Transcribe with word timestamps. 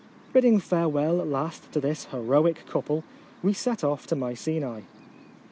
Bidding 0.33 0.59
farewell 0.59 1.21
at 1.21 1.27
last 1.27 1.71
to 1.73 1.79
this 1.79 2.05
heroic 2.05 2.65
couple, 2.65 3.03
we 3.43 3.53
set 3.53 3.83
off 3.83 4.07
to 4.07 4.15
Mycense. 4.15 4.81